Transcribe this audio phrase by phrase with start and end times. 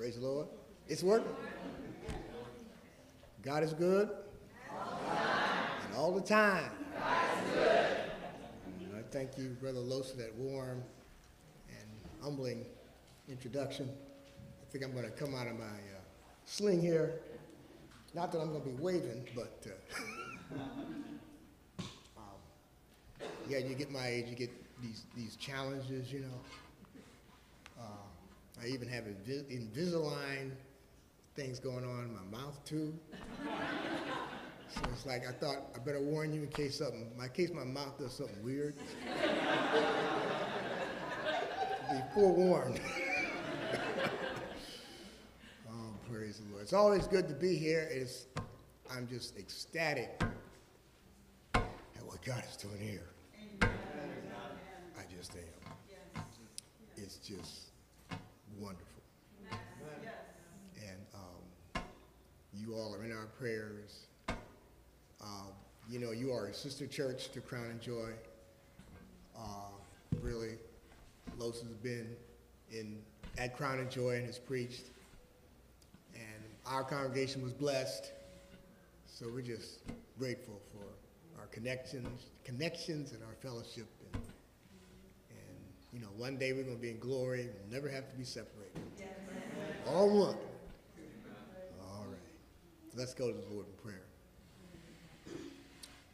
[0.00, 0.48] Praise the Lord.
[0.88, 1.30] It's working.
[3.42, 4.08] God is good.
[5.84, 6.70] And all the time.
[6.96, 7.26] I
[9.10, 10.82] thank you, Brother Los, for that warm
[11.68, 11.86] and
[12.22, 12.64] humbling
[13.28, 13.90] introduction.
[13.90, 16.00] I think I'm going to come out of my uh,
[16.46, 17.20] sling here.
[18.14, 20.54] Not that I'm going to be waving, but uh,
[22.16, 22.24] um,
[23.50, 26.40] yeah, you get my age, you get these, these challenges, you know.
[27.78, 27.82] Uh,
[28.62, 30.50] I even have Invi- Invisalign
[31.34, 32.94] things going on in my mouth too.
[34.72, 37.64] So it's like I thought I better warn you in case something, in case my
[37.64, 38.76] mouth does something weird.
[41.90, 42.80] Be forewarned.
[45.68, 46.62] oh, praise the Lord.
[46.62, 47.88] It's always good to be here.
[47.90, 48.26] It's,
[48.88, 50.22] I'm just ecstatic
[51.54, 51.64] at
[52.04, 53.10] what God is doing here.
[53.62, 55.72] I just am.
[56.96, 57.69] It's just
[58.60, 58.86] wonderful.
[60.76, 61.82] And um,
[62.52, 64.06] you all are in our prayers.
[64.28, 65.24] Uh,
[65.88, 68.10] you know, you are a sister church to Crown and Joy.
[69.36, 69.70] Uh,
[70.20, 70.58] really,
[71.38, 72.14] Los has been
[72.70, 72.98] in
[73.38, 74.84] at Crown and Joy and has preached,
[76.14, 78.12] and our congregation was blessed.
[79.06, 79.80] So we're just
[80.18, 83.86] grateful for our connections, connections, and our fellowship.
[85.92, 87.48] You know, one day we're going to be in glory.
[87.52, 88.80] We'll never have to be separated.
[89.88, 90.36] All one.
[91.82, 92.96] All right.
[92.96, 94.02] Let's go to the Lord in prayer.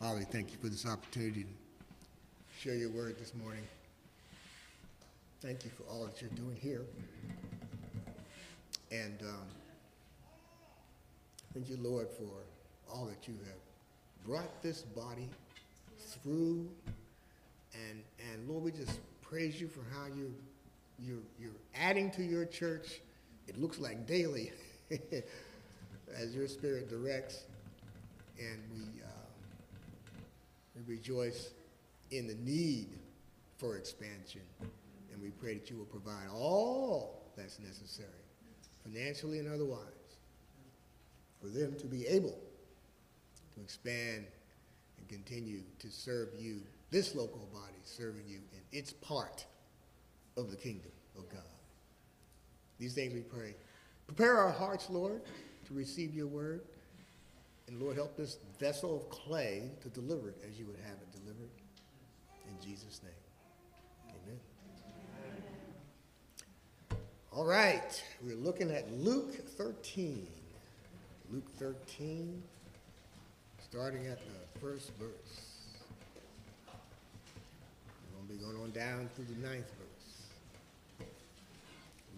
[0.00, 1.48] Father, thank you for this opportunity to
[2.58, 3.62] share your word this morning.
[5.42, 6.82] Thank you for all that you're doing here.
[8.90, 9.46] And um,
[11.52, 15.28] thank you, Lord, for all that you have brought this body
[15.98, 16.66] through.
[17.74, 18.02] And,
[18.32, 20.32] and Lord, we just praise you for how you,
[20.98, 23.00] you're, you're adding to your church.
[23.48, 24.52] It looks like daily
[26.16, 27.44] as your spirit directs.
[28.38, 29.08] And we, uh,
[30.76, 31.50] we rejoice
[32.10, 32.88] in the need
[33.56, 34.42] for expansion.
[35.12, 38.08] And we pray that you will provide all that's necessary,
[38.84, 39.80] financially and otherwise,
[41.40, 42.38] for them to be able
[43.54, 44.26] to expand
[44.98, 46.60] and continue to serve you,
[46.90, 49.44] this local body, serving you in its part
[50.36, 51.40] of the kingdom of God.
[52.78, 53.54] These things we pray.
[54.06, 55.22] Prepare our hearts, Lord,
[55.66, 56.60] to receive your word.
[57.68, 61.12] And Lord, help this vessel of clay to deliver it as you would have it
[61.12, 61.50] delivered.
[62.48, 63.12] In Jesus' name,
[64.24, 64.38] amen.
[67.32, 70.28] All right, we're looking at Luke 13.
[71.32, 72.40] Luke 13,
[73.68, 75.45] starting at the first verse.
[78.26, 81.06] Going be going on down through the ninth verse.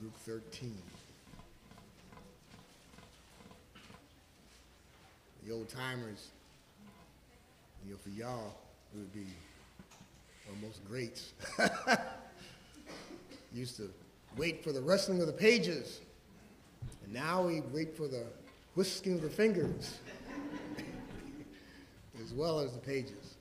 [0.03, 0.75] Luke 13.
[5.45, 6.29] The old timers,
[7.85, 8.55] you know, for y'all,
[8.95, 9.27] it would be
[10.51, 11.33] almost greats.
[13.53, 13.91] Used to
[14.37, 16.01] wait for the rustling of the pages,
[17.05, 18.25] and now we wait for the
[18.77, 19.99] whisking of the fingers,
[22.23, 23.35] as well as the pages.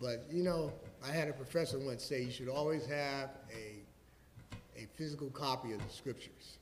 [0.00, 0.72] But you know,
[1.06, 5.86] I had a professor once say you should always have a, a physical copy of
[5.86, 6.58] the scriptures.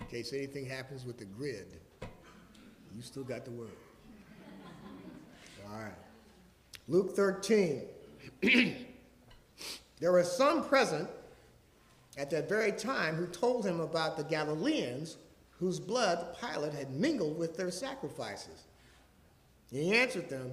[0.00, 1.80] In case anything happens with the grid,
[2.94, 3.70] you still got the word.
[5.68, 5.92] All right.
[6.86, 7.82] Luke 13.
[10.00, 11.10] there were some present
[12.16, 15.16] at that very time who told him about the Galileans
[15.58, 18.66] whose blood Pilate had mingled with their sacrifices.
[19.72, 20.52] He answered them,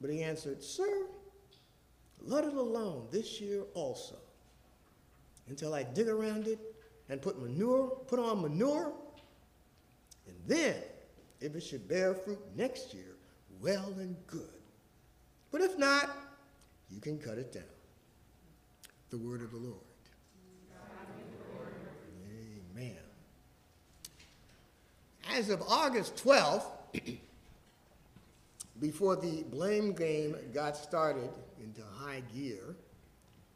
[0.00, 1.06] But he answered, Sir,
[2.20, 4.16] let it alone this year also,
[5.48, 6.58] until I dig around it
[7.08, 8.92] and put manure, put on manure,
[10.26, 10.76] and then
[11.40, 13.14] If it should bear fruit next year,
[13.60, 14.60] well and good.
[15.52, 16.10] But if not,
[16.90, 17.62] you can cut it down.
[19.10, 19.76] The word of the Lord.
[22.76, 22.96] Amen.
[25.32, 26.64] As of August 12th,
[28.80, 31.30] before the blame game got started
[31.62, 32.76] into high gear,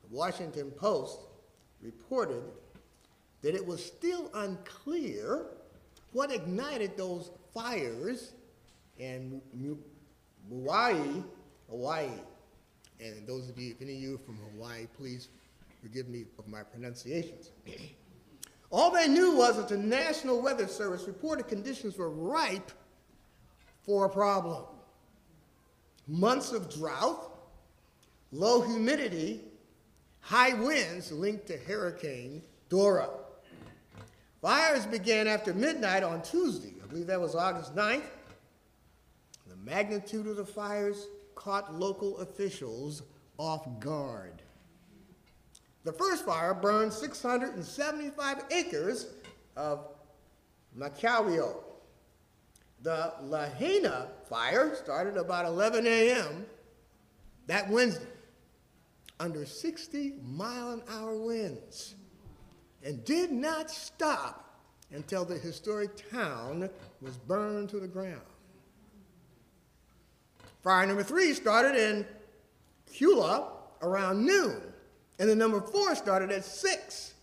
[0.03, 1.21] the Washington Post
[1.81, 2.43] reported
[3.43, 5.47] that it was still unclear
[6.13, 8.33] what ignited those fires
[8.99, 9.41] in
[10.49, 11.23] Hawaii,
[11.69, 12.09] Hawaii.
[13.01, 15.29] And those of you, if any of you from Hawaii, please
[15.81, 17.51] forgive me of my pronunciations.
[18.71, 22.73] All they knew was that the National Weather Service reported conditions were ripe
[23.83, 24.65] for a problem.
[26.09, 27.31] Months of drought,
[28.33, 29.41] low humidity,
[30.21, 33.09] high winds linked to Hurricane Dora.
[34.41, 36.75] Fires began after midnight on Tuesday.
[36.83, 38.03] I believe that was August 9th.
[39.49, 41.07] The magnitude of the fires
[41.37, 43.03] caught local officials
[43.39, 44.43] off guard.
[45.85, 49.07] The first fire burned 675 acres
[49.57, 49.87] of
[50.77, 51.57] Makawao.
[52.83, 56.47] The Lahaina fire started about 11 a.m.
[57.47, 58.07] that Wednesday
[59.21, 61.95] under 60 mile an hour winds
[62.83, 64.59] and did not stop
[64.91, 66.69] until the historic town
[67.01, 68.21] was burned to the ground.
[70.63, 72.05] Fire number three started in
[72.93, 73.49] Kula
[73.81, 74.61] around noon,
[75.19, 77.15] and the number four started at six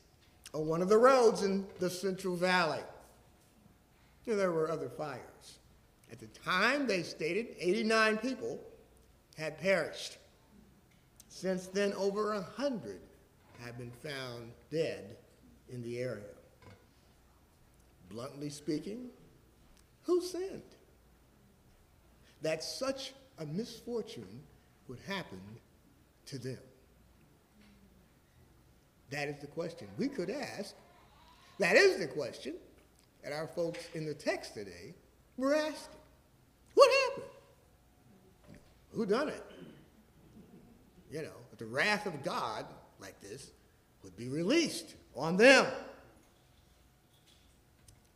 [0.54, 2.80] on one of the roads in the Central Valley.
[4.26, 5.29] There were other fires.
[6.12, 8.60] At the time, they stated 89 people
[9.38, 10.18] had perished.
[11.28, 13.00] Since then, over 100
[13.64, 15.18] have been found dead
[15.70, 16.24] in the area.
[18.10, 19.10] Bluntly speaking,
[20.04, 20.64] who sinned?
[22.42, 24.42] That such a misfortune
[24.88, 25.40] would happen
[26.26, 26.58] to them.
[29.12, 30.76] That is the question we could ask.
[31.60, 32.56] That is the question
[33.24, 34.96] that our folks in the text today
[35.38, 35.99] were asking.
[36.74, 37.31] What happened?
[38.94, 39.44] Who done it?
[41.12, 42.66] You know, the wrath of God
[43.00, 43.51] like this
[44.04, 45.66] would be released on them.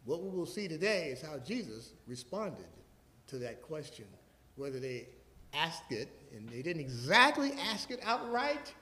[0.05, 2.65] What we will see today is how Jesus responded
[3.27, 4.05] to that question,
[4.56, 5.07] whether they
[5.53, 8.73] asked it, and they didn't exactly ask it outright,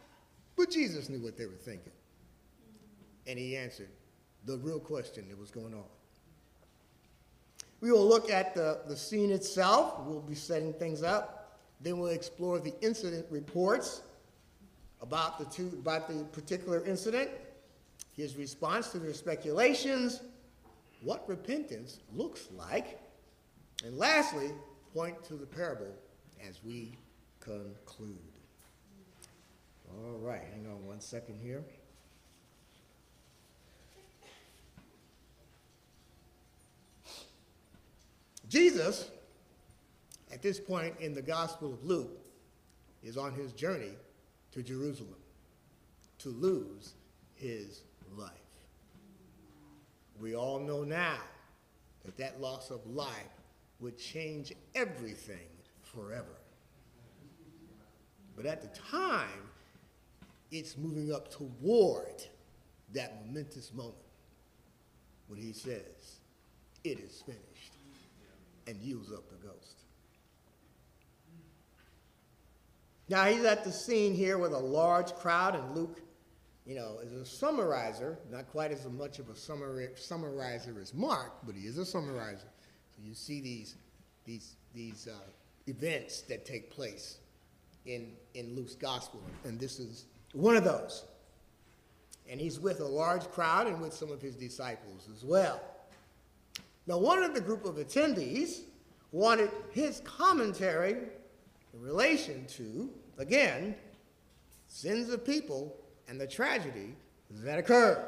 [0.56, 1.92] but Jesus knew what they were thinking.
[3.28, 3.90] And he answered
[4.46, 5.86] the real question that was going on.
[7.82, 10.02] We will look at the, the scene itself.
[10.06, 11.60] We'll be setting things up.
[11.82, 14.04] Then we'll explore the incident reports
[15.02, 17.32] about the, two, about the particular incident
[18.16, 20.22] his response to their speculations,
[21.02, 23.00] what repentance looks like,
[23.86, 24.52] and lastly,
[24.94, 25.94] point to the parable
[26.48, 26.98] as we
[27.40, 28.18] conclude.
[29.90, 31.64] All right, hang on one second here.
[38.52, 39.10] Jesus,
[40.30, 42.26] at this point in the Gospel of Luke,
[43.02, 43.94] is on his journey
[44.52, 45.16] to Jerusalem
[46.20, 46.96] to lose
[47.36, 47.84] his
[48.18, 48.30] life.
[50.20, 51.22] We all know now
[52.04, 53.08] that that loss of life
[53.80, 55.48] would change everything
[55.82, 56.36] forever.
[58.36, 59.50] But at the time,
[60.52, 62.22] it's moving up toward
[62.94, 63.96] that momentous moment
[65.30, 66.20] when he says,
[66.84, 67.78] It is finished,
[68.68, 69.82] and yields up the ghost.
[73.10, 76.02] Now he's at the scene here with a large crowd, and Luke
[76.66, 81.56] you know, as a summarizer, not quite as much of a summarizer as Mark, but
[81.56, 82.48] he is a summarizer.
[82.96, 83.76] So you see these,
[84.26, 85.18] these, these uh,
[85.68, 87.18] events that take place
[87.86, 91.04] in, in Luke's gospel, and this is one of those.
[92.30, 95.60] And he's with a large crowd and with some of his disciples as well.
[96.92, 98.64] Now, one of the group of attendees
[99.14, 100.98] wanted his commentary
[101.74, 103.76] in relation to, again,
[104.68, 105.74] sins of people
[106.10, 106.98] and the tragedy
[107.30, 108.06] that occurred.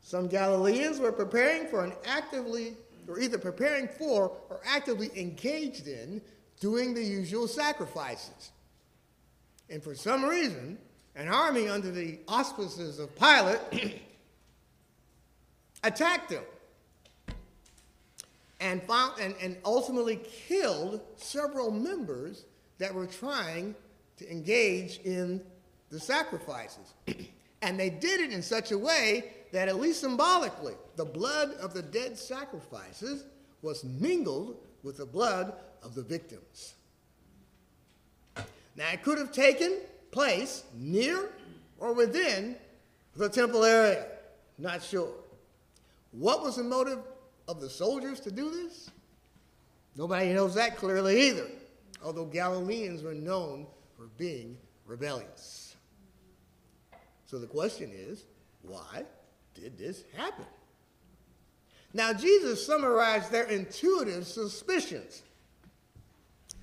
[0.00, 6.20] Some Galileans were preparing for an actively, or either preparing for or actively engaged in
[6.58, 8.50] doing the usual sacrifices.
[9.70, 10.78] And for some reason,
[11.14, 13.60] an army under the auspices of Pilate
[15.84, 16.42] attacked them
[18.60, 22.44] and, found, and, and ultimately killed several members
[22.78, 23.74] that were trying
[24.16, 25.40] to engage in
[25.90, 26.94] the sacrifices.
[27.62, 31.72] and they did it in such a way that, at least symbolically, the blood of
[31.72, 33.24] the dead sacrifices
[33.62, 36.74] was mingled with the blood of the victims.
[38.76, 39.78] Now, it could have taken
[40.10, 41.30] place near
[41.78, 42.56] or within
[43.16, 44.06] the temple area.
[44.56, 45.12] Not sure.
[46.12, 47.00] What was the motive
[47.48, 48.90] of the soldiers to do this?
[49.96, 51.46] Nobody knows that clearly either,
[52.04, 55.74] although Galileans were known for being rebellious.
[57.26, 58.24] So the question is
[58.62, 59.04] why
[59.54, 60.46] did this happen?
[61.94, 65.22] Now, Jesus summarized their intuitive suspicions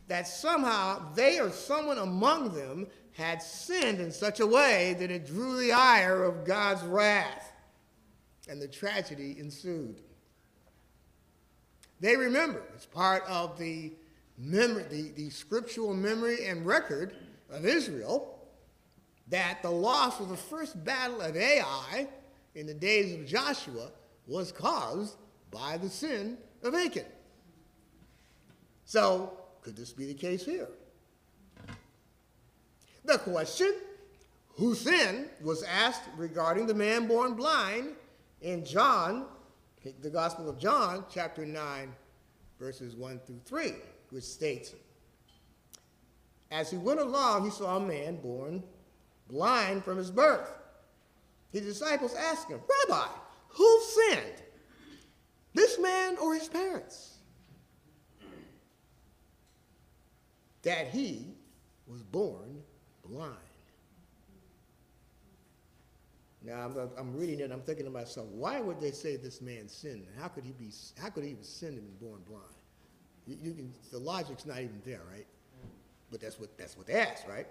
[0.08, 5.26] that somehow they or someone among them had sinned in such a way that it
[5.26, 7.54] drew the ire of God's wrath,
[8.48, 10.02] and the tragedy ensued.
[12.00, 13.94] They remember, as part of the,
[14.38, 17.16] memory, the, the scriptural memory and record
[17.50, 18.40] of Israel,
[19.30, 22.08] that the loss of the first battle of Ai
[22.54, 23.90] in the days of Joshua
[24.28, 25.16] was caused
[25.52, 27.06] by the sin of Achan.
[28.86, 30.68] So, could this be the case here?
[33.04, 33.74] The question,
[34.56, 37.94] who sinned, was asked regarding the man born blind
[38.42, 39.26] in John,
[40.02, 41.94] the Gospel of John, chapter 9,
[42.60, 43.74] verses 1 through 3,
[44.10, 44.74] which states,
[46.50, 48.64] As he went along, he saw a man born
[49.30, 50.50] blind from his birth.
[51.52, 53.08] His disciples asked him, Rabbi,
[53.50, 54.42] who sinned,
[55.54, 57.18] this man or his parents?
[60.64, 61.36] That he
[61.88, 62.64] was born
[63.08, 63.38] blind.
[66.46, 67.52] Now I'm, I'm reading it.
[67.52, 70.06] I'm thinking to myself, why would they say this man sinned?
[70.20, 70.70] How could he be?
[71.02, 72.44] How could he even sin and been born blind?
[73.26, 75.26] You, you can, the logic's not even there, right?
[76.12, 77.48] But that's what that's what they asked, right?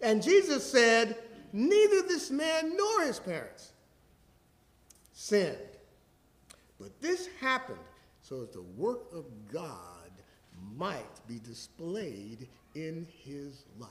[0.00, 1.16] And Jesus said,
[1.52, 3.72] neither this man nor his parents
[5.12, 5.56] sinned.
[6.80, 7.78] But this happened
[8.20, 10.10] so that the work of God
[10.76, 13.90] might be displayed in his life.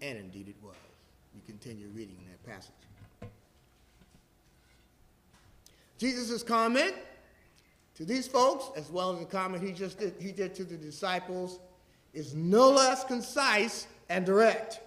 [0.00, 0.76] And indeed it was.
[1.46, 2.72] Continue reading that passage.
[5.98, 6.94] Jesus' comment
[7.94, 10.76] to these folks, as well as the comment he just did, he did to the
[10.76, 11.60] disciples,
[12.12, 14.80] is no less concise and direct.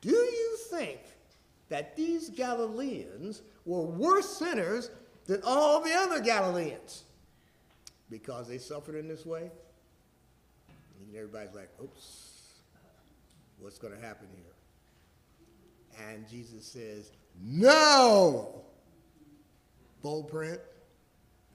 [0.00, 1.00] Do you think
[1.68, 4.90] that these Galileans were worse sinners
[5.26, 7.04] than all the other Galileans
[8.08, 9.50] because they suffered in this way?
[11.00, 12.54] And everybody's like, oops,
[13.58, 14.57] what's going to happen here?
[16.06, 17.10] And Jesus says,
[17.42, 18.62] no!
[20.02, 20.60] Bold print,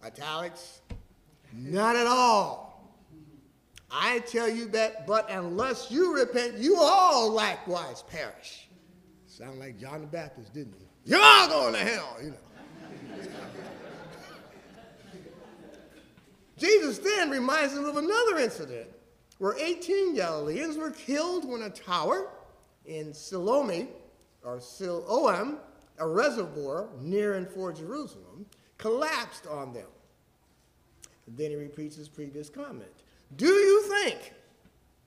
[0.03, 0.81] italics,
[1.53, 2.73] not at all.
[3.89, 8.67] I tell you that, but unless you repent, you all likewise perish.
[9.27, 10.85] Sound like John the Baptist, didn't he?
[11.11, 12.37] You're all going to hell, you know.
[16.57, 18.87] Jesus then reminds them of another incident
[19.37, 22.29] where 18 Galileans were killed when a tower
[22.85, 23.87] in Siloam,
[24.43, 25.57] or Siloam,
[25.99, 28.45] a reservoir near and for Jerusalem,
[28.77, 29.87] collapsed on them.
[31.27, 32.91] And then he repeats his previous comment.
[33.37, 34.33] Do you think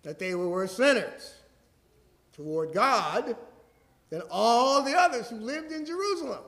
[0.03, 1.35] that they were worse sinners
[2.33, 3.37] toward God
[4.11, 6.43] than all the others who lived in Jerusalem?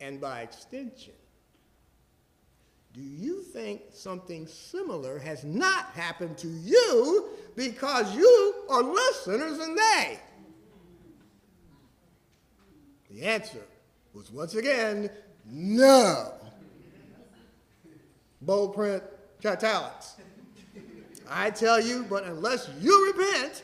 [0.00, 1.14] And by extension,
[2.94, 9.58] do you think something similar has not happened to you because you are less sinners
[9.58, 10.18] than they?
[13.10, 13.62] The answer
[14.12, 15.10] was once again
[15.50, 16.32] no.
[18.42, 19.02] Bold print
[19.44, 20.16] italics.
[21.28, 23.62] I tell you, but unless you repent,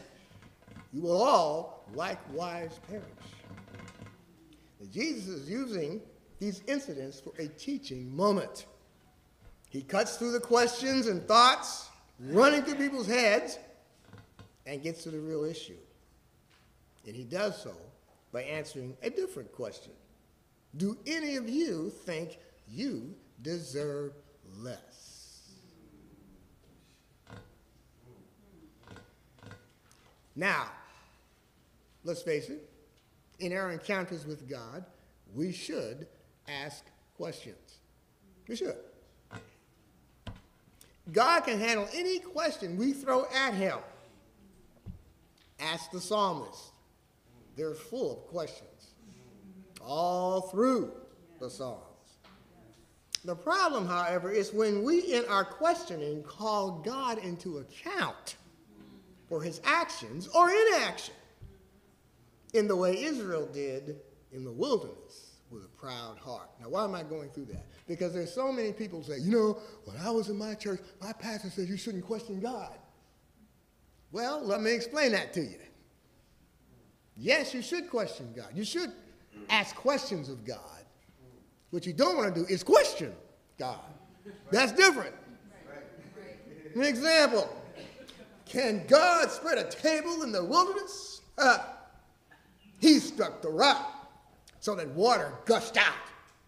[0.93, 3.05] you will all likewise perish.
[4.81, 6.01] And Jesus is using
[6.39, 8.67] these incidents for a teaching moment.
[9.71, 11.89] He cuts through the questions and thoughts
[12.21, 13.59] running through people's heads
[14.67, 15.77] and gets to the real issue.
[17.07, 17.75] And he does so
[18.35, 19.93] by answering a different question
[20.76, 22.37] Do any of you think
[22.69, 24.12] you deserve
[24.59, 25.53] less?
[30.37, 30.67] Now,
[32.03, 32.69] let's face it,
[33.38, 34.85] in our encounters with God,
[35.33, 36.09] we should
[36.49, 36.85] ask
[37.17, 37.79] questions.
[38.49, 38.75] We should.
[41.12, 43.79] God can handle any question we throw at him.
[45.61, 46.74] Ask the psalmist.
[47.56, 48.94] They're full of questions
[49.80, 50.92] all through
[51.40, 51.80] the Psalms.
[53.25, 58.37] The problem, however, is when we, in our questioning, call God into account
[59.28, 61.14] for his actions or inaction
[62.52, 63.96] in the way Israel did
[64.32, 66.50] in the wilderness with a proud heart.
[66.61, 67.64] Now, why am I going through that?
[67.87, 71.12] Because there's so many people say, you know, when I was in my church, my
[71.12, 72.75] pastor said you shouldn't question God.
[74.12, 75.58] Well, let me explain that to you.
[77.16, 78.49] Yes, you should question God.
[78.54, 78.92] You should
[79.49, 80.59] ask questions of God.
[81.71, 83.12] What you don't want to do is question
[83.59, 83.80] God.
[84.50, 85.14] That's different.
[86.75, 87.49] An example
[88.47, 91.21] Can God spread a table in the wilderness?
[91.38, 91.59] Uh,
[92.80, 94.09] he struck the rock
[94.61, 95.94] so that water gushed out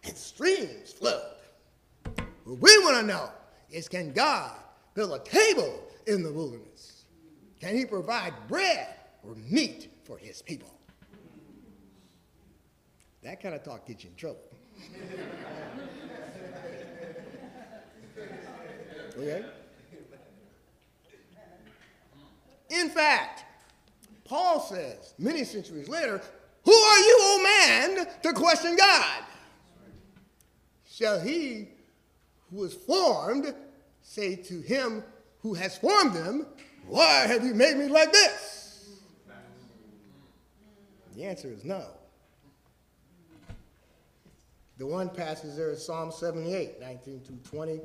[0.03, 1.21] and streams flowed.
[2.43, 3.29] What we want to know
[3.69, 4.55] is can God
[4.93, 7.03] build a table in the wilderness?
[7.59, 8.87] Can he provide bread
[9.23, 10.73] or meat for his people?
[13.23, 14.41] That kind of talk gets you in trouble.
[19.17, 19.43] okay?
[22.69, 23.45] In fact,
[24.25, 26.21] Paul says many centuries later,
[26.63, 29.23] Who are you, O man, to question God?
[30.89, 31.69] Shall he
[32.51, 33.53] who is formed
[34.01, 35.03] say to him
[35.41, 36.45] who has formed him,
[36.87, 38.56] Why have you made me like this?
[41.17, 41.83] The answer is no.
[44.77, 47.81] The one passage there is Psalm 78, 19 to 20.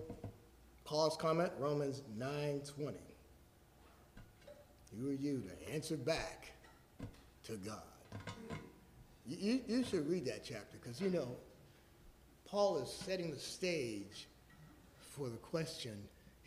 [0.85, 2.99] Paul's comment, Romans 9 20.
[5.01, 6.53] Who are you to answer back
[7.45, 7.81] to God?
[9.25, 11.35] You, you, you should read that chapter because you know,
[12.45, 14.29] Paul is setting the stage
[15.01, 15.97] for the question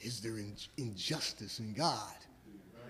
[0.02, 2.14] is there in, injustice in God?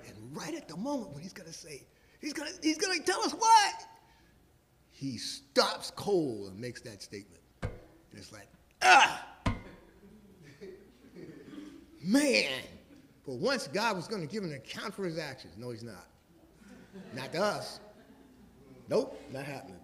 [0.05, 1.83] And right at the moment when he's going to say,
[2.25, 3.86] he's going to he's to tell us what?
[4.91, 7.41] He stops cold and makes that statement.
[7.62, 7.72] And
[8.13, 8.48] it's like,
[8.82, 9.25] ah!
[12.03, 12.63] Man!
[13.25, 16.08] But once God was going to give an account for his actions, no, he's not.
[17.13, 17.79] Not to us.
[18.88, 19.79] Nope, not happening.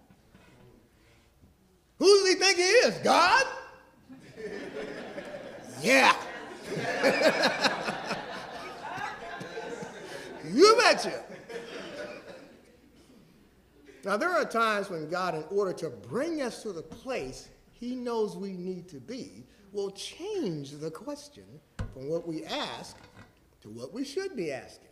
[1.98, 2.94] Who does he think he is?
[2.98, 3.46] God?
[5.82, 6.16] yeah.
[10.52, 11.24] you betcha.
[14.04, 17.94] Now, there are times when God, in order to bring us to the place he
[17.94, 21.44] knows we need to be, will change the question
[21.94, 22.96] from what we ask
[23.60, 24.88] to what we should be asking.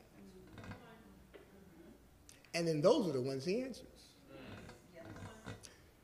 [2.54, 3.86] And then those are the ones he answers.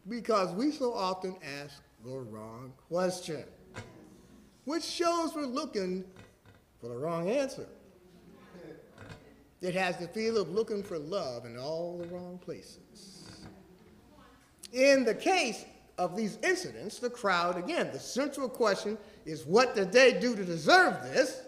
[0.08, 3.44] Because we so often ask the wrong question,
[4.64, 6.04] which shows we're looking
[6.80, 7.66] for the wrong answer.
[9.62, 13.24] It has the feel of looking for love in all the wrong places.
[14.72, 15.64] In the case
[15.98, 20.44] of these incidents, the crowd, again, the central question is what did they do to
[20.44, 21.42] deserve this?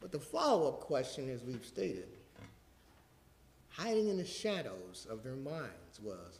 [0.00, 2.08] But the follow up question, as we've stated,
[3.70, 6.38] hiding in the shadows of their minds was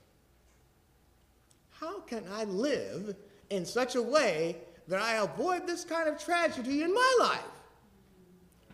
[1.71, 3.17] how can I live
[3.51, 4.57] in such a way
[4.89, 7.56] that I avoid this kind of tragedy in my life?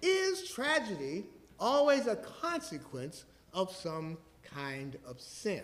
[0.03, 1.25] Is tragedy
[1.61, 5.63] always a consequence of some kind of sin?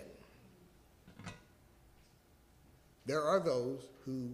[3.05, 4.31] There are those who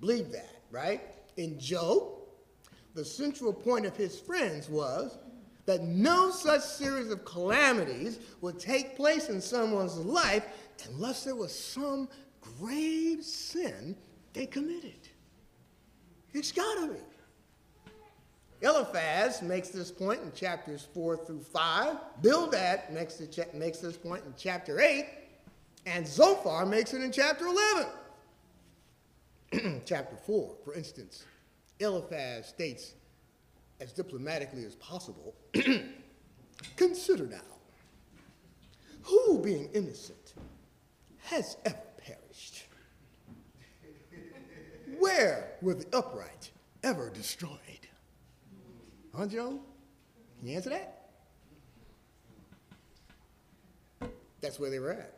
[0.00, 1.02] believe that, right?
[1.36, 2.02] In Job,
[2.94, 5.18] the central point of his friends was
[5.66, 10.46] that no such series of calamities would take place in someone's life
[10.88, 12.08] unless there was some
[12.58, 13.96] grave sin
[14.32, 15.08] they committed.
[16.32, 17.00] It's gotta be.
[18.62, 21.96] Eliphaz makes this point in chapters 4 through 5.
[22.22, 23.20] Bildad makes,
[23.52, 25.06] makes this point in chapter 8.
[25.84, 27.46] And Zophar makes it in chapter
[29.52, 29.82] 11.
[29.86, 31.24] chapter 4, for instance.
[31.78, 32.94] Eliphaz states,
[33.80, 35.34] as diplomatically as possible,
[36.76, 37.40] consider now,
[39.02, 40.32] who being innocent
[41.26, 42.64] has ever perished?
[44.98, 46.50] Where were the upright
[46.82, 47.60] ever destroyed?
[49.16, 49.60] Huh, Joe?
[50.38, 51.08] Can you answer that?
[54.40, 55.12] That's where they were at.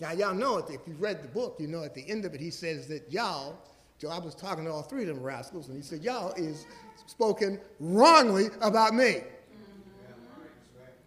[0.00, 2.40] Now, y'all know, if you've read the book, you know at the end of it,
[2.40, 3.58] he says that y'all
[3.98, 6.66] Job was talking to all three of them rascals, and he said, Y'all is
[7.06, 9.22] spoken wrongly about me.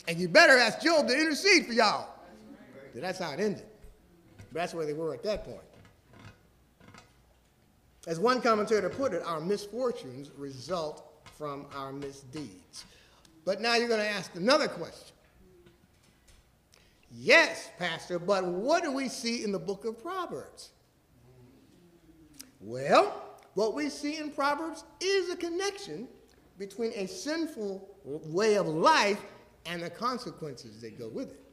[0.08, 2.10] And you better ask Job to intercede for y'all.
[2.96, 3.66] That's how it ended.
[4.52, 5.62] But that's where they were at that point.
[8.08, 11.07] As one commentator put it, our misfortunes result
[11.38, 12.86] from our misdeeds.
[13.46, 15.16] But now you're going to ask another question.
[17.12, 20.70] Yes, Pastor, but what do we see in the book of Proverbs?
[22.60, 23.24] Well,
[23.54, 26.08] what we see in Proverbs is a connection
[26.60, 29.22] between a sinful way of life
[29.66, 31.44] and the consequences that go with it.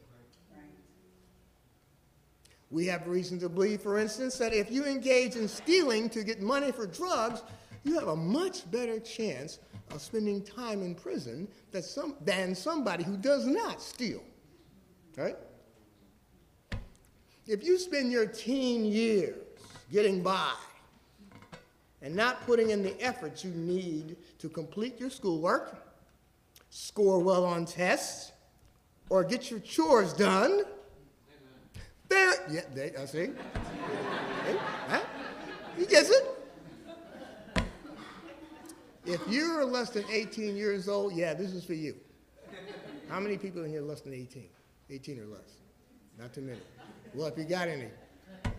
[2.70, 6.42] We have reason to believe, for instance, that if you engage in stealing to get
[6.42, 7.42] money for drugs,
[7.84, 9.58] you have a much better chance
[9.90, 14.22] of spending time in prison that some, than somebody who does not steal.
[15.16, 15.36] Right?
[17.46, 19.36] If you spend your teen years
[19.92, 20.52] getting by
[22.02, 25.86] and not putting in the effort you need to complete your schoolwork,
[26.70, 28.32] score well on tests,
[29.10, 30.62] or get your chores done,
[32.08, 33.30] then, yeah, they, I uh, see.
[34.44, 35.00] Hey, huh?
[35.78, 36.33] He gets it.
[39.06, 41.94] If you're less than 18 years old, yeah, this is for you.
[43.08, 44.48] How many people in here less than 18?
[44.90, 45.58] 18 or less?
[46.18, 46.60] Not too many.
[47.12, 47.88] Well, if you got any.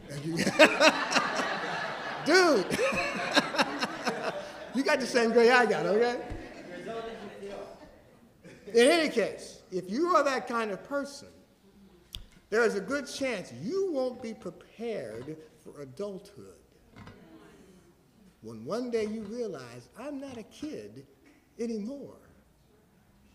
[2.26, 2.66] Dude!
[4.76, 6.22] you got the same gray I got, okay?
[8.68, 11.30] In any case, if you are that kind of person,
[12.50, 16.65] there is a good chance you won't be prepared for adulthood.
[18.46, 21.08] When one day you realize, I'm not a kid
[21.60, 22.20] anymore.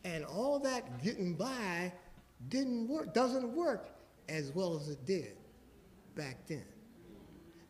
[0.04, 1.92] And all that getting by
[2.48, 3.88] didn't work, doesn't work
[4.28, 5.32] as well as it did
[6.14, 6.64] back then.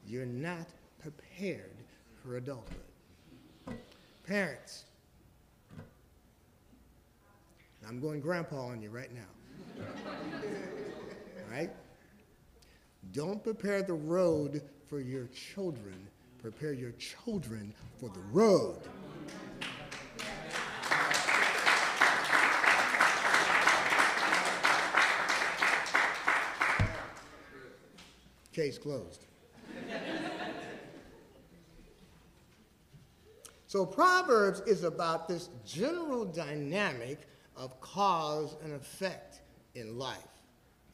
[0.06, 0.66] You're not
[0.98, 1.72] prepared
[2.22, 2.76] for adulthood.
[4.26, 4.84] Parents,
[7.88, 9.82] I'm going grandpa on you right now.
[11.50, 11.70] right?
[13.12, 16.06] Don't prepare the road for your children.
[16.42, 18.78] Prepare your children for the road.
[28.54, 29.26] Case closed.
[33.66, 37.20] so, Proverbs is about this general dynamic
[37.54, 39.42] of cause and effect
[39.74, 40.16] in life.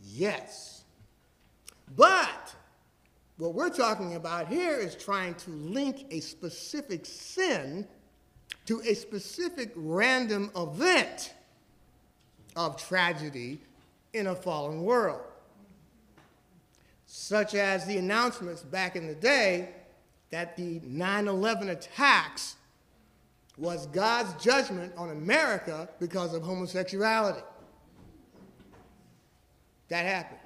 [0.01, 0.85] Yes.
[1.95, 2.53] But
[3.39, 7.87] what we're talking about here is trying to link a specific sin
[8.67, 11.35] to a specific random event
[12.57, 13.61] of tragedy
[14.13, 15.21] in a fallen world
[17.07, 19.71] such as the announcements back in the day
[20.31, 22.57] that the 9 11 attacks
[23.57, 27.43] was God's judgment on America because of homosexuality.
[29.89, 30.41] That happened.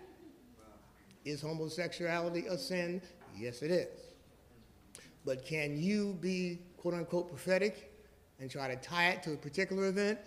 [1.25, 3.03] Is homosexuality a sin?
[3.37, 3.89] Yes, it is.
[5.25, 7.93] But can you be quote unquote prophetic
[8.41, 10.19] and try to tie it to a particular event?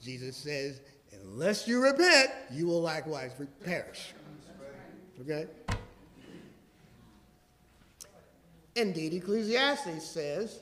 [0.00, 0.80] Jesus says,
[1.12, 3.32] unless you repent, you will likewise
[3.64, 4.12] perish.
[5.20, 5.46] Okay?
[8.74, 10.60] Indeed, Ecclesiastes says,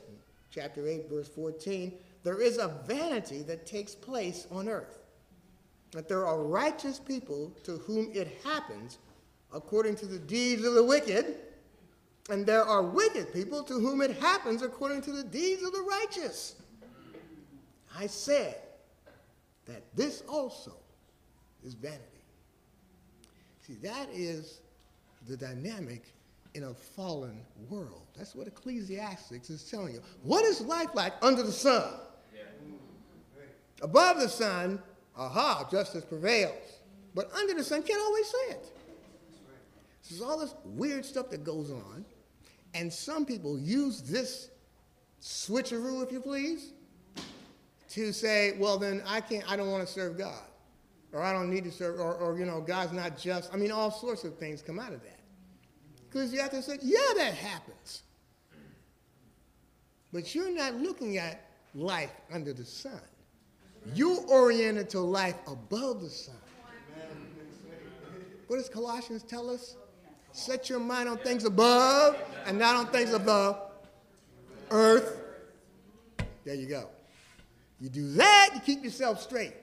[0.50, 4.98] chapter 8, verse 14, there is a vanity that takes place on earth.
[5.92, 8.98] That there are righteous people to whom it happens
[9.52, 11.36] according to the deeds of the wicked,
[12.28, 15.82] and there are wicked people to whom it happens according to the deeds of the
[15.82, 16.56] righteous.
[17.96, 18.56] I said
[19.66, 20.72] that this also
[21.64, 22.04] is vanity.
[23.66, 24.60] See, that is
[25.28, 26.12] the dynamic
[26.54, 28.02] in a fallen world.
[28.16, 30.02] That's what Ecclesiastics is telling you.
[30.22, 31.94] What is life like under the sun?
[33.82, 34.80] Above the sun,
[35.16, 36.80] aha, justice prevails.
[37.14, 38.72] But under the sun, can't always say it.
[40.20, 42.04] There's all this weird stuff that goes on.
[42.74, 44.50] And some people use this
[45.22, 46.74] switcheroo, if you please,
[47.88, 50.42] to say, well, then I can't, I don't want to serve God.
[51.14, 53.52] Or I don't need to serve, or, or you know, God's not just.
[53.52, 55.20] I mean, all sorts of things come out of that.
[56.10, 58.02] Ecclesiastes said, yeah, that happens.
[60.12, 63.00] But you're not looking at life under the sun.
[63.94, 66.34] You're oriented to life above the sun.
[68.48, 69.76] What does Colossians tell us?
[70.32, 72.16] Set your mind on things above
[72.46, 73.56] and not on things of the
[74.70, 75.16] earth.
[76.44, 76.88] There you go.
[77.80, 79.54] You do that, you keep yourself straight,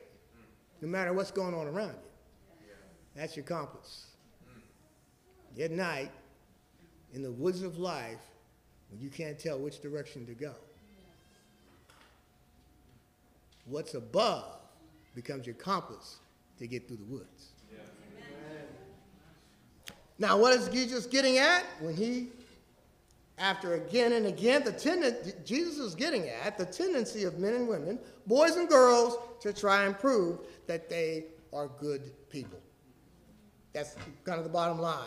[0.82, 2.70] no matter what's going on around you.
[3.16, 4.08] That's your compass.
[5.60, 6.12] At night,
[7.14, 8.20] in the woods of life
[8.92, 10.54] when you can't tell which direction to go.
[13.66, 14.60] What's above
[15.16, 16.18] becomes your compass
[16.60, 17.50] to get through the woods.
[20.20, 22.30] Now, what is Jesus getting at when he,
[23.38, 27.68] after again and again, the tendency, Jesus is getting at the tendency of men and
[27.68, 32.60] women, boys and girls, to try and prove that they are good people.
[33.74, 35.06] That's kind of the bottom line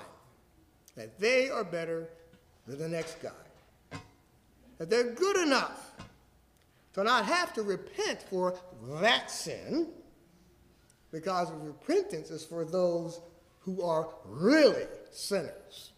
[0.97, 2.09] that they are better
[2.67, 3.99] than the next guy.
[4.79, 5.93] That they're good enough
[6.93, 8.55] to not have to repent for
[9.01, 9.89] that sin,
[11.11, 13.21] because repentance is for those
[13.61, 15.93] who are really sinners.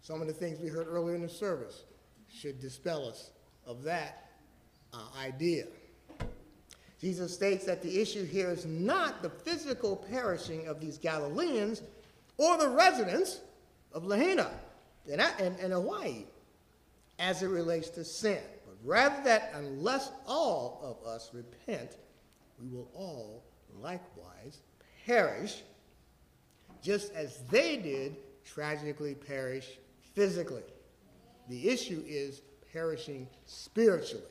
[0.00, 1.84] Some of the things we heard earlier in the service
[2.32, 3.30] should dispel us
[3.66, 4.30] of that
[4.92, 5.64] uh, idea.
[7.00, 11.82] Jesus states that the issue here is not the physical perishing of these Galileans
[12.38, 13.40] or the residents
[13.92, 14.50] of Lahaina
[15.10, 15.20] and,
[15.60, 16.24] and Hawaii
[17.18, 21.98] as it relates to sin, but rather that unless all of us repent,
[22.60, 23.44] we will all
[23.80, 24.58] likewise
[25.06, 25.62] perish,
[26.82, 29.78] just as they did tragically perish
[30.14, 30.62] physically.
[31.48, 34.24] The issue is perishing spiritually.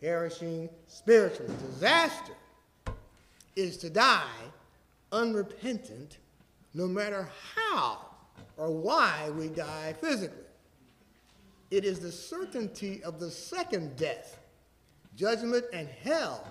[0.00, 1.52] Perishing spiritually.
[1.72, 2.32] Disaster
[3.56, 4.28] is to die
[5.12, 6.18] unrepentant
[6.74, 8.00] no matter how
[8.56, 10.44] or why we die physically.
[11.70, 14.38] It is the certainty of the second death,
[15.16, 16.46] judgment, and hell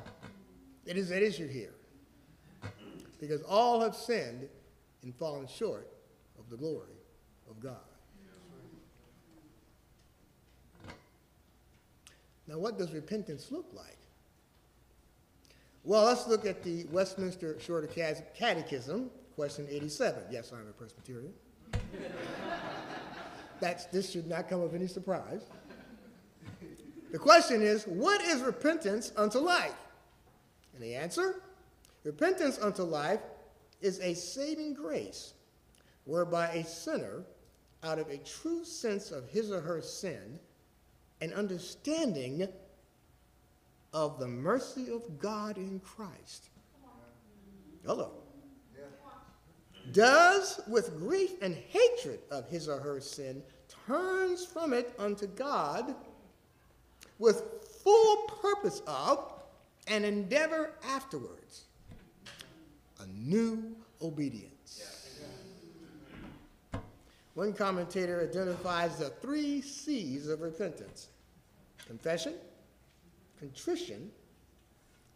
[0.85, 1.74] that is at issue here.
[3.19, 4.47] Because all have sinned
[5.03, 5.87] and fallen short
[6.37, 6.97] of the glory
[7.49, 7.77] of God.
[12.47, 13.97] Now, what does repentance look like?
[15.83, 20.23] Well, let's look at the Westminster Shorter Catechism, question 87.
[20.31, 21.33] Yes, I'm a Presbyterian.
[23.59, 25.41] That's, this should not come of any surprise.
[27.11, 29.77] The question is, what is repentance unto life?
[30.73, 31.41] And the answer?
[32.05, 33.19] Repentance unto life
[33.81, 35.33] is a saving grace
[36.05, 37.23] whereby a sinner,
[37.83, 40.39] out of a true sense of his or her sin,
[41.19, 42.47] and understanding
[43.91, 46.49] of the mercy of God in Christ.
[47.83, 48.11] Hello.
[49.91, 53.41] Does with grief and hatred of his or her sin
[53.87, 55.95] turns from it unto God
[57.17, 57.43] with
[57.83, 59.31] full purpose of
[59.87, 61.65] and endeavor afterwards
[63.15, 64.51] new obedience.
[67.33, 71.09] One commentator identifies the three C's of repentance
[71.85, 72.33] confession,
[73.39, 74.09] contrition,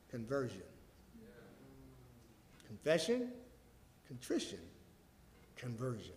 [0.09, 0.61] conversion.
[2.67, 3.29] Confession,
[4.07, 4.59] contrition,
[5.55, 6.13] conversion.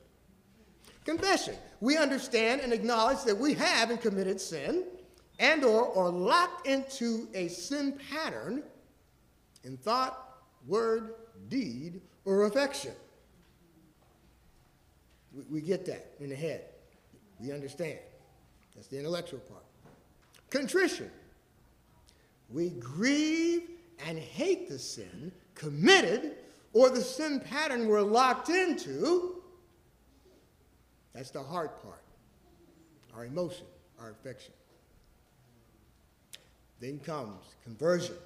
[1.04, 1.54] Confession.
[1.80, 4.84] We understand and acknowledge that we have and committed sin
[5.38, 8.62] and or are locked into a sin pattern
[9.64, 11.14] in thought, word,
[11.48, 12.92] deed, or affection.
[15.34, 16.64] We, we get that in the head.
[17.40, 17.98] We understand.
[18.74, 19.64] That's the intellectual part.
[20.50, 21.10] Contrition.
[22.50, 23.70] We grieve
[24.06, 26.36] and hate the sin committed
[26.72, 29.42] or the sin pattern we're locked into.
[31.14, 32.02] That's the hard part.
[33.14, 33.66] Our emotion,
[34.00, 34.54] our affection.
[36.80, 38.16] Then comes conversion,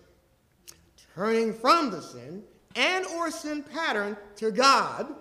[1.14, 2.42] turning from the sin
[2.76, 5.14] and or sin pattern to God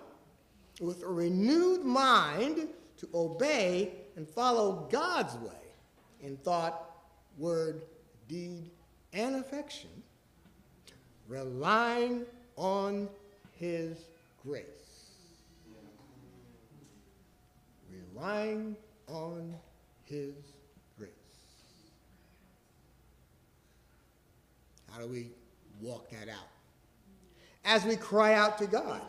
[0.80, 5.52] with a renewed mind to obey and follow God's way
[6.22, 6.90] in thought,
[7.38, 7.82] word,
[8.28, 8.70] deed,
[9.12, 9.90] and affection,
[11.28, 12.24] relying
[12.56, 13.08] on
[13.58, 13.96] his
[14.42, 14.64] grace.
[18.14, 18.76] Relying
[19.08, 19.54] on
[20.04, 20.34] his
[20.98, 21.10] grace.
[24.90, 25.28] How do we
[25.80, 26.55] walk that out?
[27.66, 29.02] As we cry out to God,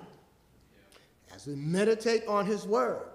[1.33, 3.05] as we meditate on his word,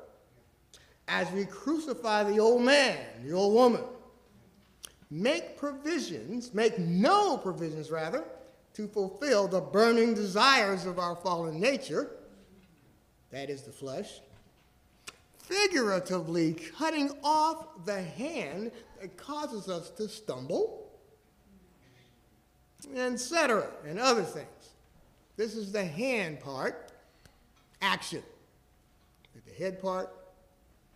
[1.09, 3.83] as we crucify the old man, the old woman,
[5.11, 8.23] make provisions, make no provisions rather,
[8.75, 12.13] to fulfill the burning desires of our fallen nature,
[13.31, 14.21] that is the flesh,
[15.39, 20.89] figuratively cutting off the hand that causes us to stumble,
[22.95, 24.62] etc., and other things.
[25.37, 26.93] This is the hand part,
[27.81, 28.23] action.
[29.47, 30.11] The head part,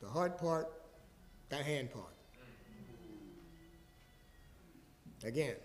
[0.01, 0.71] the heart part,
[1.49, 2.05] the hand part.
[5.25, 5.57] Again,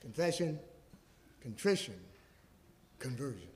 [0.00, 0.58] confession,
[1.40, 1.94] contrition,
[2.98, 3.48] conversion.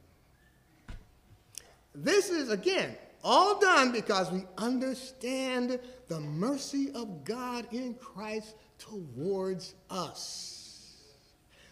[1.95, 5.79] This is, again, all done because we understand
[6.09, 10.60] the mercy of God in Christ towards us.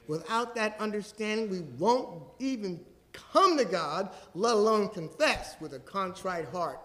[0.08, 2.80] Without that understanding, we won't even
[3.12, 6.80] come to God, let alone confess with a contrite heart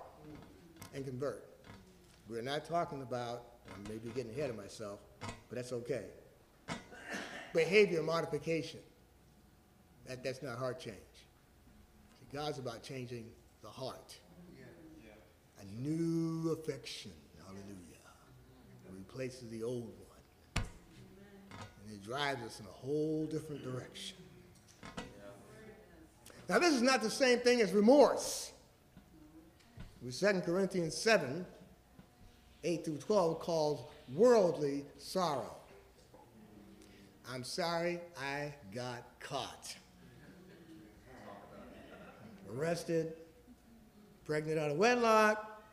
[0.93, 1.45] and convert.
[2.29, 6.03] We're not talking about, I may be getting ahead of myself, but that's okay.
[7.53, 8.81] Behavior modification.
[10.07, 10.97] That, that's not heart change.
[12.19, 13.25] See, God's about changing
[13.61, 14.15] the heart.
[15.61, 17.11] A new affection,
[17.45, 18.01] hallelujah,
[18.91, 20.12] replaces the old one.
[21.83, 24.17] And it drives us in a whole different direction.
[26.49, 28.51] Now, this is not the same thing as remorse.
[30.01, 31.45] With 2 Corinthians 7,
[32.63, 35.55] 8 through 12, called worldly sorrow.
[37.31, 39.75] I'm sorry I got caught.
[42.55, 43.13] Arrested,
[44.25, 45.63] pregnant out of wedlock,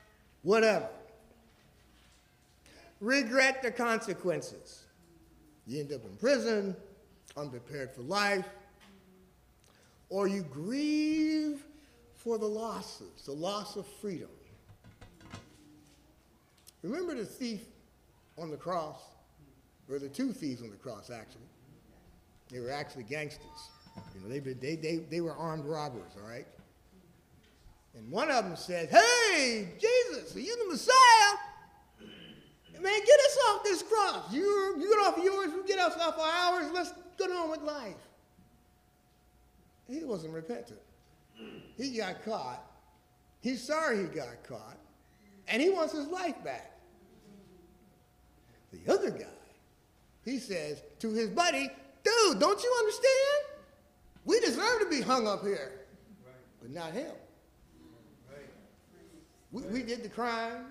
[0.42, 0.88] whatever.
[3.00, 4.84] Regret the consequences.
[5.66, 6.76] You end up in prison,
[7.36, 8.46] unprepared for life,
[10.08, 11.62] or you grieve
[12.14, 14.28] for the losses, the loss of freedom.
[16.82, 17.60] Remember the thief
[18.38, 19.00] on the cross,
[19.88, 21.42] or the two thieves on the cross, actually.
[22.50, 23.46] They were actually gangsters.
[24.14, 26.46] You know, they, they, they, they were armed robbers, all right?
[27.96, 31.38] And one of them said, Hey, Jesus, are you the Messiah?
[32.82, 34.32] Man, get us off this cross.
[34.32, 37.60] You, you get off yours, we get us off our ours, let's get on with
[37.60, 37.94] life.
[39.88, 40.80] He wasn't repentant.
[41.76, 42.64] He got caught.
[43.40, 44.76] He's sorry he got caught.
[45.48, 46.78] And he wants his life back.
[48.72, 49.26] The other guy,
[50.24, 51.68] he says to his buddy,
[52.04, 53.60] dude, don't you understand?
[54.24, 55.80] We deserve to be hung up here,
[56.62, 57.12] but not him.
[59.50, 60.66] We, we did the crime.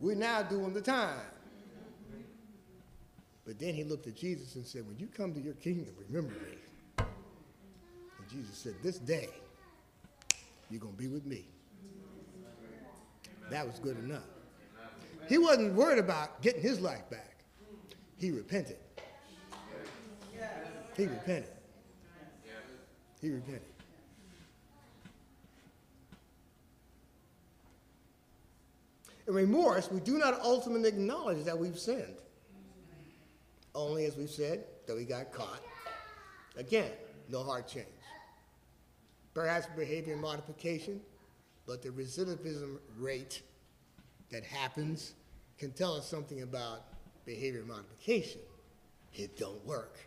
[0.00, 1.20] We're now doing the time.
[3.46, 6.32] But then he looked at Jesus and said, When you come to your kingdom, remember
[6.32, 6.58] me.
[6.98, 9.28] And Jesus said, This day,
[10.70, 11.44] you're going to be with me.
[13.50, 14.22] That was good enough.
[15.28, 17.36] He wasn't worried about getting his life back.
[18.16, 18.78] He repented.
[20.96, 21.50] He repented.
[23.20, 23.62] He repented.
[29.26, 32.16] In remorse, we do not ultimately acknowledge that we've sinned.
[33.74, 35.60] Only, as we've said, that we got caught.
[36.56, 36.90] Again,
[37.28, 37.86] no heart change.
[39.34, 41.00] Perhaps behavior modification,
[41.66, 43.42] but the recidivism rate
[44.30, 45.14] that happens
[45.58, 46.82] can tell us something about
[47.24, 48.40] behavior modification.
[49.12, 49.98] It don't work.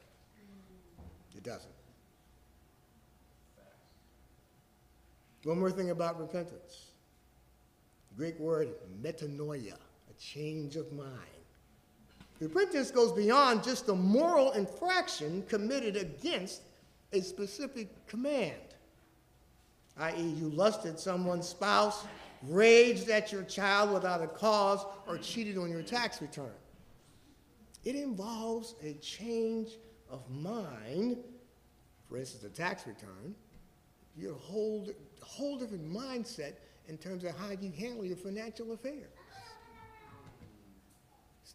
[1.36, 1.72] It doesn't.
[5.44, 6.92] One more thing about repentance.
[8.18, 8.70] Greek word
[9.02, 11.37] metanoia, a change of mind.
[12.40, 16.62] The repentance goes beyond just a moral infraction committed against
[17.12, 18.54] a specific command,
[19.98, 22.06] i.e., you lusted someone's spouse,
[22.44, 26.52] raged at your child without a cause, or cheated on your tax return.
[27.84, 29.70] It involves a change
[30.10, 31.18] of mind,
[32.08, 33.34] for instance, a tax return,
[34.16, 34.88] your whole,
[35.22, 36.54] whole different mindset
[36.88, 39.12] in terms of how you handle your financial affairs.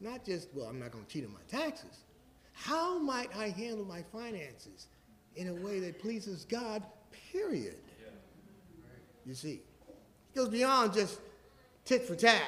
[0.02, 2.00] Not just, well, I'm not going to cheat on my taxes.
[2.54, 4.88] How might I handle my finances
[5.36, 6.82] in a way that pleases God,
[7.30, 7.76] period?
[9.24, 11.20] You see, it goes beyond just
[11.84, 12.42] tit for tat,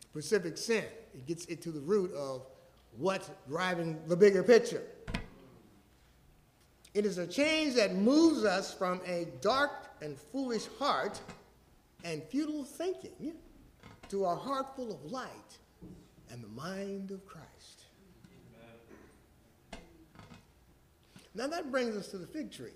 [0.00, 0.84] specific sin.
[1.14, 2.42] It gets it to the root of
[2.96, 4.82] what's driving the bigger picture.
[6.92, 9.70] It is a change that moves us from a dark
[10.02, 11.20] and foolish heart
[12.02, 13.34] and futile thinking
[14.08, 15.58] to a heart full of light
[16.30, 17.84] and the mind of Christ.
[21.34, 22.72] Now that brings us to the fig tree.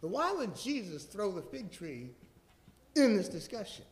[0.00, 2.10] But why would Jesus throw the fig tree
[2.94, 3.84] in this discussion?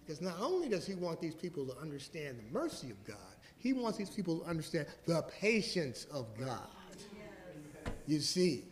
[0.00, 3.16] Because not only does he want these people to understand the mercy of God,
[3.58, 6.68] he wants these people to understand the patience of God.
[8.06, 8.64] You see,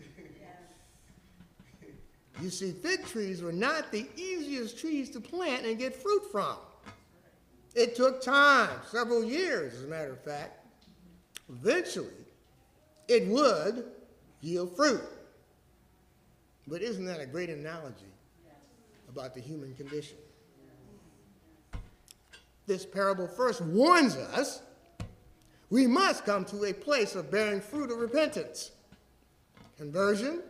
[2.40, 6.56] you see, fig trees were not the easiest trees to plant and get fruit from.
[7.76, 10.66] It took time, several years, as a matter of fact.
[11.50, 12.08] Eventually,
[13.06, 13.84] it would
[14.40, 15.02] yield fruit.
[16.66, 18.12] But isn't that a great analogy
[19.10, 20.16] about the human condition?
[22.66, 24.62] This parable first warns us
[25.68, 28.70] we must come to a place of bearing fruit of repentance.
[29.76, 30.40] Conversion,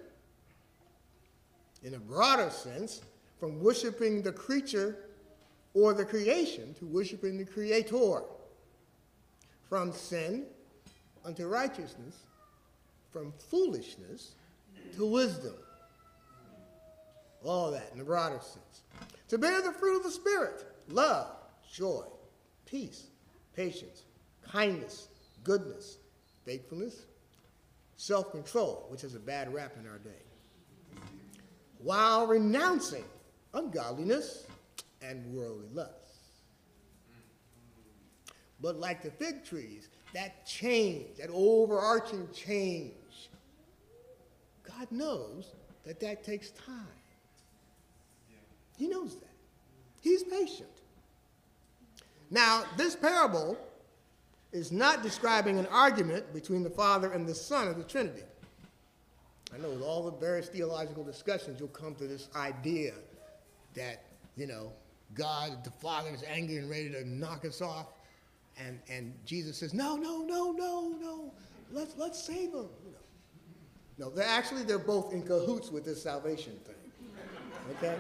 [1.82, 3.00] in a broader sense,
[3.40, 5.05] from worshiping the creature
[5.76, 8.22] or the creation to worshiping the Creator.
[9.68, 10.46] From sin
[11.24, 12.16] unto righteousness,
[13.10, 14.32] from foolishness
[14.96, 15.54] to wisdom.
[17.44, 18.82] All that in a broader sense.
[19.28, 21.28] To bear the fruit of the Spirit love,
[21.70, 22.04] joy,
[22.64, 23.08] peace,
[23.54, 24.04] patience,
[24.50, 25.08] kindness,
[25.44, 25.98] goodness,
[26.44, 27.04] faithfulness,
[27.96, 31.02] self control, which is a bad rap in our day,
[31.78, 33.04] while renouncing
[33.52, 34.46] ungodliness
[35.08, 36.16] and worldly lusts.
[38.60, 42.92] But like the fig trees, that change, that overarching change,
[44.62, 45.52] God knows
[45.84, 46.86] that that takes time.
[48.76, 49.30] He knows that.
[50.00, 50.68] He's patient.
[52.30, 53.56] Now, this parable
[54.52, 58.22] is not describing an argument between the Father and the Son of the Trinity.
[59.54, 62.92] I know with all the various theological discussions, you'll come to this idea
[63.74, 64.04] that,
[64.36, 64.72] you know,
[65.14, 67.86] God, the Father, is angry and ready to knock us off.
[68.58, 71.32] And, and Jesus says, no, no, no, no, no.
[71.70, 72.68] Let's, let's save them.
[73.98, 76.74] No, they're actually, they're both in cahoots with this salvation thing.
[77.76, 77.98] Okay?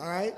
[0.00, 0.34] All right?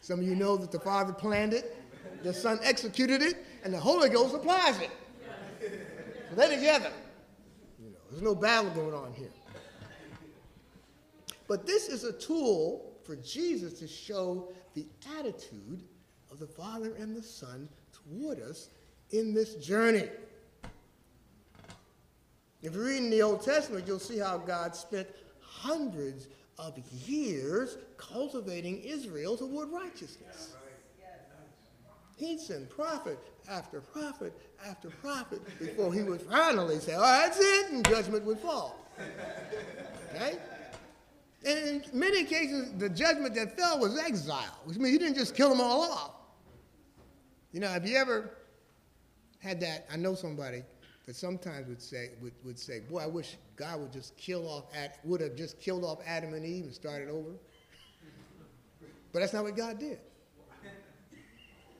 [0.00, 1.76] Some of you know that the Father planned it,
[2.22, 4.90] the Son executed it, and the Holy Ghost applies it.
[6.28, 6.90] So they're together.
[7.82, 9.30] You know, there's no battle going on here.
[11.48, 14.86] But this is a tool for Jesus to show the
[15.18, 15.82] attitude
[16.30, 18.68] of the Father and the Son toward us
[19.10, 20.08] in this journey.
[22.62, 25.06] If you read in the Old Testament, you'll see how God spent
[25.40, 26.28] hundreds
[26.58, 30.54] of years cultivating Israel toward righteousness.
[32.16, 33.18] He'd send prophet
[33.50, 34.32] after prophet
[34.64, 38.78] after prophet before he would finally say, oh, that's it, and judgment would fall.
[40.14, 40.38] Okay?
[41.46, 45.34] And in many cases, the judgment that fell was exile, which means he didn't just
[45.34, 46.12] kill them all off.
[47.52, 48.30] You know, have you ever
[49.40, 49.86] had that?
[49.92, 50.62] I know somebody
[51.06, 54.64] that sometimes would say, would, would say, boy, I wish God would just kill off,
[55.04, 57.30] would have just killed off Adam and Eve and started over.
[59.12, 59.98] But that's not what God did.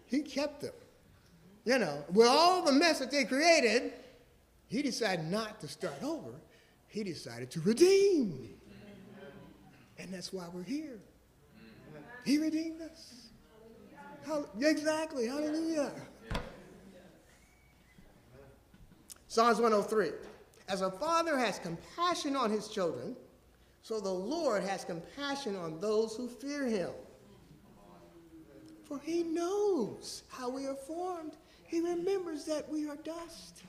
[0.07, 0.73] He kept them.
[1.65, 3.95] You know, with all the mess that they created,
[4.69, 6.31] he decided not to start over.
[6.87, 8.51] He decided to redeem.
[9.99, 10.99] And that's why we're here.
[12.25, 13.29] He redeemed us.
[14.61, 15.27] Exactly.
[15.27, 15.93] Hallelujah.
[19.29, 20.11] Psalms 103.
[20.69, 23.17] As a father has compassion on his children,
[23.83, 26.91] so the Lord has compassion on those who fear him.
[28.85, 31.33] For he knows how we are formed.
[31.65, 33.63] He remembers that we are dust.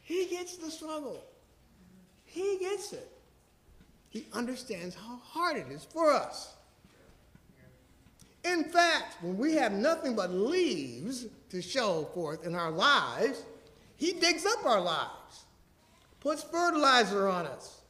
[0.00, 1.22] He gets the struggle.
[2.24, 3.09] He gets it.
[4.10, 6.54] He understands how hard it is for us.
[8.44, 13.44] In fact, when we have nothing but leaves to show forth in our lives,
[13.96, 15.44] he digs up our lives,
[16.20, 17.82] puts fertilizer on us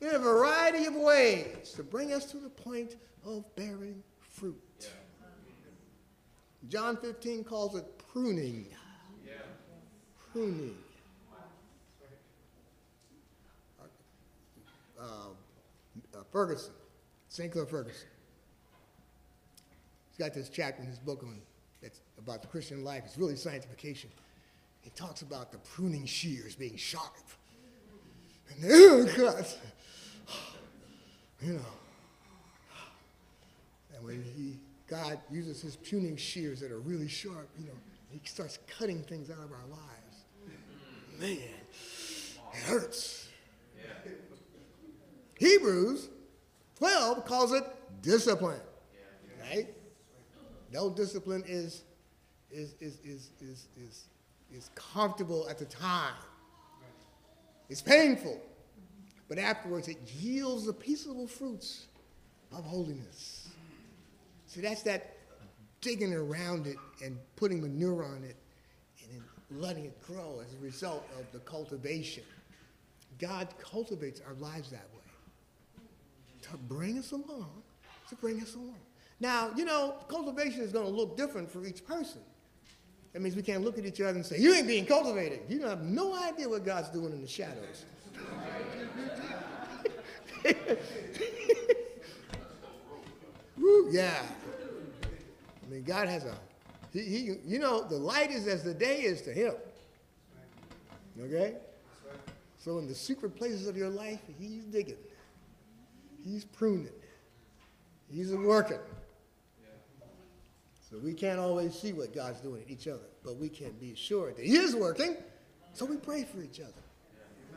[0.00, 4.56] in a variety of ways to bring us to the point of bearing fruit.
[4.80, 4.88] Yeah.
[6.68, 8.66] John 15 calls it pruning.
[9.24, 9.32] Yeah.
[10.32, 10.76] Pruning.
[15.02, 15.06] Uh,
[16.14, 16.72] uh, Ferguson,
[17.28, 18.06] Sinclair Ferguson.
[20.08, 21.40] He's got this chapter in his book on
[21.82, 23.02] that's about the Christian life.
[23.04, 24.10] It's really sanctification.
[24.82, 27.12] He talks about the pruning shears being sharp.
[28.50, 29.46] And oh God,
[31.40, 31.60] you know.
[33.96, 37.78] And when he, God uses his pruning shears that are really sharp, you know,
[38.10, 40.24] he starts cutting things out of our lives.
[41.18, 41.38] Man,
[42.52, 43.21] it hurts.
[45.42, 46.08] Hebrews
[46.76, 47.64] 12 calls it
[48.00, 48.60] discipline.
[49.40, 49.68] Right?
[50.72, 51.82] No discipline is,
[52.50, 54.04] is, is, is, is, is
[54.54, 56.14] is comfortable at the time.
[57.68, 58.38] It's painful,
[59.28, 61.86] but afterwards it yields the peaceable fruits
[62.54, 63.48] of holiness.
[64.46, 65.16] See, that's that
[65.80, 68.36] digging around it and putting manure on it
[69.02, 72.24] and then letting it grow as a result of the cultivation.
[73.18, 75.01] God cultivates our lives that way
[76.52, 77.50] to bring us along,
[78.08, 78.78] to bring us along.
[79.20, 82.20] Now, you know, cultivation is going to look different for each person.
[83.12, 85.40] That means we can't look at each other and say, You ain't being cultivated.
[85.48, 87.84] You don't have no idea what God's doing in the shadows.
[93.92, 94.22] Yeah.
[95.62, 96.34] I mean, God has a,
[96.92, 99.52] he, he, you know, the light is as the day is to him.
[101.20, 101.56] Okay?
[102.58, 104.96] So in the secret places of your life, he's digging.
[106.24, 106.92] He's pruning.
[108.10, 108.78] He's working.
[110.90, 113.94] So we can't always see what God's doing in each other, but we can be
[113.94, 115.16] sure that He is working.
[115.72, 116.72] So we pray for each other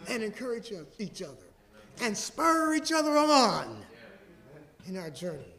[0.07, 1.35] and encourage each other
[2.01, 3.83] and spur each other on
[4.87, 5.53] in our journey.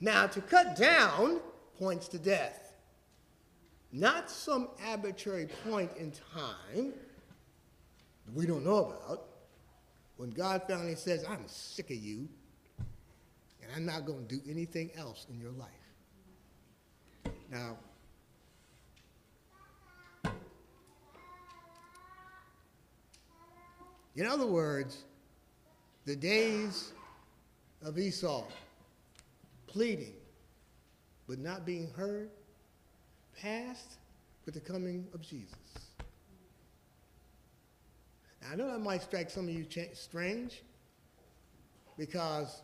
[0.00, 1.40] Now, to cut down
[1.78, 2.74] points to death,
[3.92, 6.92] not some arbitrary point in time
[8.26, 9.24] that we don't know about.
[10.16, 12.28] When God finally says, I'm sick of you,
[13.62, 15.68] and I'm not going to do anything else in your life.
[17.50, 17.76] Now,
[24.16, 25.04] In other words,
[26.06, 26.92] the days
[27.82, 28.44] of Esau,
[29.66, 30.14] pleading
[31.28, 32.30] but not being heard,
[33.38, 33.98] passed
[34.46, 35.85] with the coming of Jesus.
[38.50, 40.62] I know that might strike some of you strange
[41.98, 42.62] because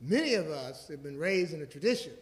[0.00, 2.12] many of us have been raised in a tradition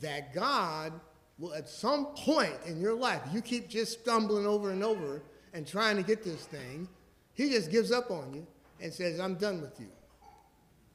[0.00, 0.92] that God
[1.38, 5.22] will, at some point in your life, you keep just stumbling over and over
[5.52, 6.88] and trying to get this thing,
[7.32, 8.46] He just gives up on you
[8.80, 9.88] and says, I'm done with you.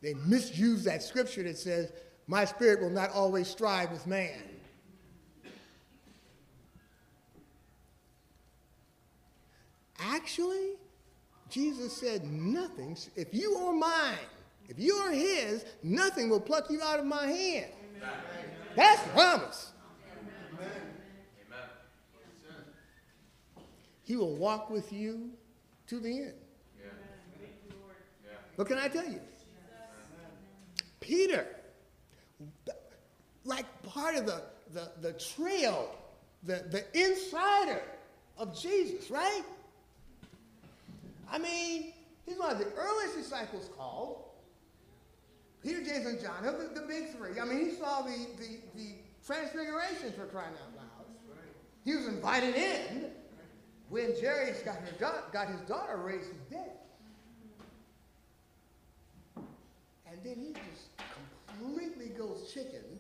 [0.01, 1.91] They misuse that scripture that says,
[2.27, 4.49] My spirit will not always strive with man.
[10.30, 10.73] Actually,
[11.49, 14.27] Jesus said, Nothing, if you are mine,
[14.67, 17.71] if you are his, nothing will pluck you out of my hand.
[17.97, 18.11] Amen.
[18.75, 19.71] That's the promise.
[20.53, 20.69] Amen.
[24.03, 25.32] He will walk with you
[25.88, 26.34] to the end.
[28.55, 29.21] What can I tell you?
[30.99, 31.47] Peter,
[33.45, 35.89] like part of the, the, the trail,
[36.43, 37.82] the, the insider
[38.38, 39.41] of Jesus, right?
[41.32, 41.93] I mean,
[42.25, 44.25] he's one of the earliest disciples called.
[45.61, 47.39] Peter, James, and John, the, the big three.
[47.39, 51.05] I mean, he saw the, the, the transfiguration for crying out loud.
[51.84, 53.11] He was invited in
[53.89, 54.61] when Jairus
[54.99, 56.71] got, got his daughter raised from dead.
[59.36, 60.89] And then he just
[61.47, 62.99] completely goes chicken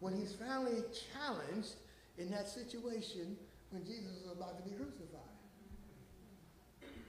[0.00, 1.74] when he's finally challenged
[2.18, 3.36] in that situation
[3.70, 5.29] when Jesus is about to be crucified.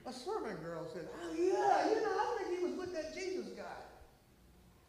[0.05, 3.47] A servant girl said, Oh, yeah, you know, I think he was with that Jesus
[3.55, 3.63] guy.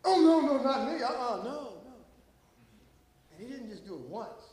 [0.04, 1.02] Oh, no, no, not me.
[1.02, 1.52] Uh uh no,
[1.84, 1.92] no.
[3.30, 4.52] And he didn't just do it once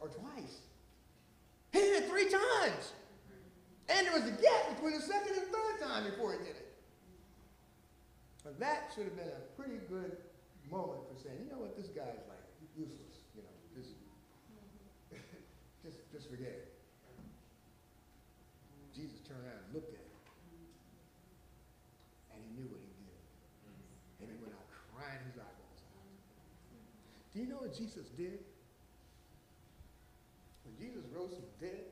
[0.00, 0.60] or twice,
[1.72, 2.92] he did it three times.
[3.88, 6.74] And there was a gap between the second and third time before he did it.
[8.42, 10.16] But that should have been a pretty good
[10.70, 13.22] moment for saying, you know what, this guy's like useless.
[13.34, 13.94] You know, just,
[15.82, 16.72] just, just forget it.
[18.94, 20.22] Jesus turned around and looked at him.
[22.30, 23.18] And he knew what he did.
[24.22, 26.06] And he went out crying his eyeballs out.
[27.34, 28.38] Do you know what Jesus did?
[30.62, 31.90] When Jesus rose from the dead,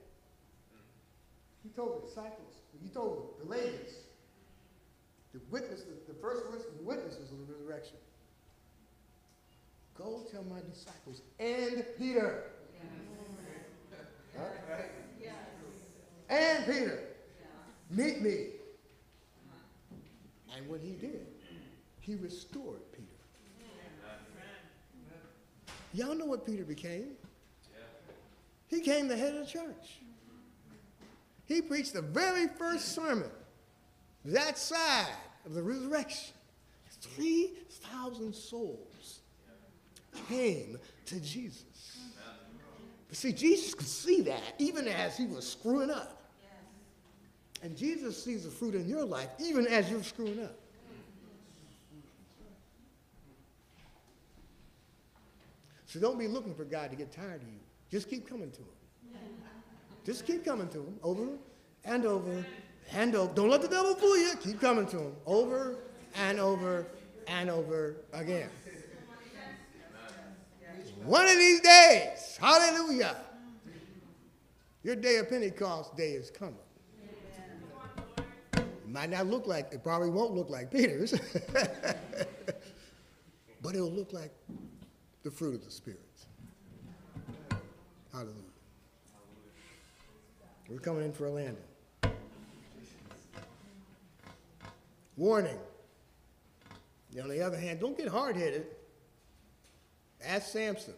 [1.62, 3.99] he told the disciples, he told the ladies,
[5.33, 6.43] the witness, the first
[6.83, 7.97] witnesses of the resurrection,
[9.97, 12.53] go tell my disciples and Peter.
[12.75, 12.85] Yes.
[14.37, 14.77] Huh?
[15.20, 15.33] Yes.
[16.29, 17.13] And Peter,
[17.97, 18.47] meet me.
[20.57, 21.26] And what he did,
[22.01, 23.09] he restored Peter.
[25.92, 27.12] Y'all know what Peter became?
[28.68, 30.01] He came the head of the church.
[31.47, 33.30] He preached the very first sermon
[34.24, 35.12] that side
[35.45, 36.34] of the resurrection.
[37.16, 39.20] 3,000 souls
[40.28, 41.99] came to Jesus.
[43.09, 46.13] But see, Jesus could see that even as he was screwing up.
[47.64, 50.54] And Jesus sees the fruit in your life even as you're screwing up.
[55.86, 57.60] So don't be looking for God to get tired of you.
[57.90, 59.18] Just keep coming to him.
[60.04, 61.26] Just keep coming to him over
[61.86, 62.44] and over
[62.92, 63.32] and over.
[63.32, 64.34] Don't let the devil fool you.
[64.42, 65.76] Keep coming to him over
[66.16, 66.86] and over
[67.28, 68.50] and over again.
[71.04, 73.16] One of these days, hallelujah,
[74.82, 76.56] your day of Pentecost day is coming.
[78.95, 81.11] Might not look like, it probably won't look like Peter's,
[83.61, 84.30] but it'll look like
[85.24, 85.99] the fruit of the Spirit.
[88.12, 88.36] Hallelujah.
[90.68, 91.64] We're coming in for a landing.
[95.16, 95.59] Warning.
[97.20, 98.66] On the other hand, don't get hard headed.
[100.24, 100.95] Ask Samson.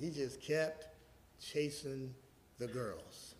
[0.00, 0.86] He just kept
[1.40, 2.14] chasing
[2.60, 3.34] the girls.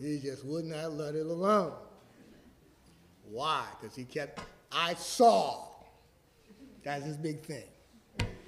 [0.00, 1.72] He just would not let it alone.
[3.30, 3.66] Why?
[3.80, 4.40] Because he kept,
[4.70, 5.64] I saw.
[6.84, 7.64] That's his big thing.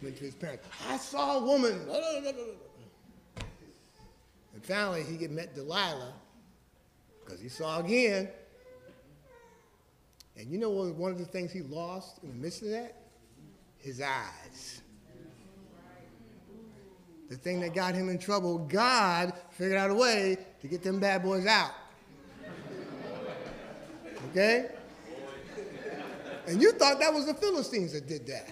[0.03, 0.67] Went to his parents.
[0.89, 1.81] I saw a woman.
[4.55, 6.13] And finally, he met Delilah
[7.25, 8.29] because he saw again.
[10.37, 10.95] And you know what?
[10.95, 12.95] One of the things he lost in the midst of that?
[13.79, 14.83] His eyes.
[17.29, 21.01] The thing that got him in trouble, God figured out a way to get them
[21.01, 21.73] bad boys out.
[24.31, 24.69] Okay?
[26.47, 28.49] And you thought that was the Philistines that did that.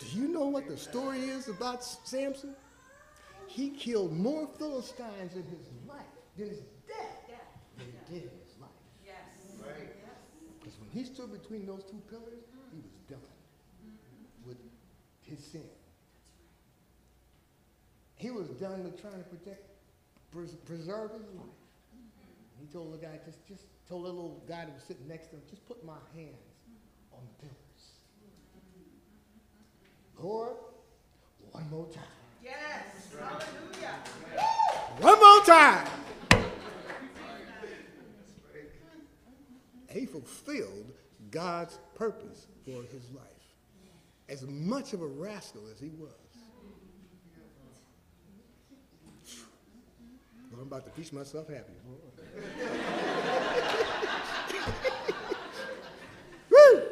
[0.00, 2.54] Do you know what the story is about Samson?
[3.46, 6.00] He killed more Philistines in his life
[6.38, 7.28] than his death
[7.76, 8.70] than he did in his life.
[9.04, 9.16] Yes.
[9.60, 9.90] Right.
[10.58, 13.20] Because when he stood between those two pillars, he was done
[14.46, 14.56] with
[15.28, 15.68] his sin.
[18.22, 19.64] He was done with trying to protect,
[20.30, 21.58] pres- preserve his life.
[22.60, 25.36] He told the guy, just, just told the little guy that was sitting next to
[25.36, 26.36] him, just put my hands
[27.12, 27.82] on the pillars.
[30.20, 30.56] Lord,
[31.50, 32.04] one more time.
[32.44, 33.08] Yes.
[33.18, 33.98] Hallelujah.
[35.00, 35.88] One more time.
[39.90, 40.92] He fulfilled
[41.32, 43.24] God's purpose for his life.
[44.28, 46.21] As much of a rascal as he was.
[50.62, 51.72] I'm about to preach myself happy.
[56.50, 56.82] Woo!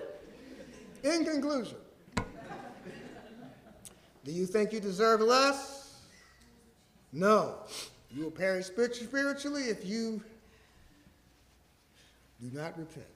[1.05, 1.77] In conclusion,
[4.25, 6.01] do you think you deserve less?
[7.13, 7.59] No.
[8.11, 10.21] You will perish spiritually if you
[12.41, 13.07] do not repent.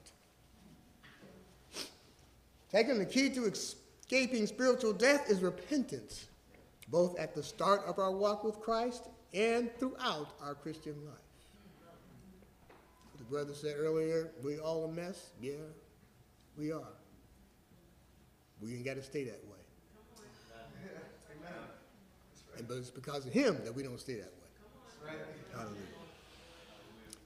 [2.71, 6.27] Taking the key to escaping spiritual death is repentance,
[6.87, 11.15] both at the start of our walk with Christ and throughout our Christian life.
[13.17, 15.31] The brother said earlier, we all a mess?
[15.41, 15.53] Yeah,
[16.57, 16.93] we are.
[18.61, 19.51] We ain't got to stay that way.
[22.57, 25.13] And, but it's because of him that we don't stay that way.
[25.53, 25.75] Hallelujah.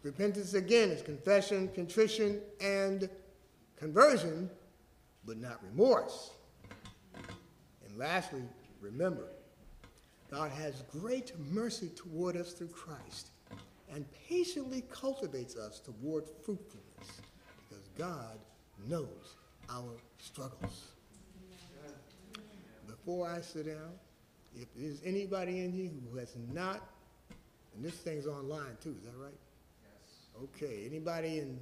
[0.02, 3.10] Repentance again is confession, contrition, and
[3.78, 4.50] conversion,
[5.26, 6.32] but not remorse.
[7.86, 8.42] And lastly,
[8.82, 9.28] remember,
[10.32, 13.32] God has great mercy toward us through Christ
[13.92, 17.22] and patiently cultivates us toward fruitfulness
[17.68, 18.38] because God
[18.88, 19.36] knows
[19.70, 20.90] our struggles.
[22.88, 23.92] Before I sit down,
[24.56, 26.88] if there's anybody in here who has not,
[27.76, 29.34] and this thing's online too, is that right?
[29.84, 30.44] Yes.
[30.44, 31.60] Okay, anybody in